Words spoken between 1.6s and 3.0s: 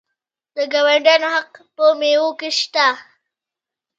په میوو کې شته.